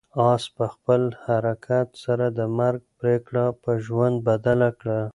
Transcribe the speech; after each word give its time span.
آس 0.29 0.43
په 0.55 0.65
خپل 0.73 1.01
حرکت 1.25 1.87
سره 2.03 2.25
د 2.37 2.39
مرګ 2.59 2.81
پرېکړه 2.99 3.45
په 3.63 3.71
ژوند 3.85 4.15
بدله 4.27 4.69
کړه. 4.79 5.01